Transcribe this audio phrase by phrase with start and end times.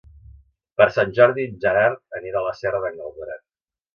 [0.79, 3.45] Per Sant Jordi en Gerard anirà a la Serra d'en Galceran.